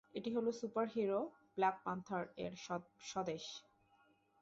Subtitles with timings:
[0.15, 1.19] এটি হলো superhero
[1.55, 2.53] black প্যান্থার-এর
[3.05, 3.43] স্বদেশ।